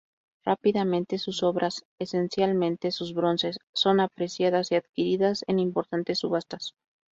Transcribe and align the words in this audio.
Rápidamente 0.45 1.19
sus 1.19 1.43
obras, 1.43 1.85
esencialmente 1.99 2.89
sus 2.89 3.13
bronces, 3.13 3.59
son 3.71 3.99
apreciadas 3.99 4.71
y 4.71 4.75
adquiridas 4.77 5.43
en 5.45 5.59
importantes 5.59 6.17
subastas. 6.17 6.73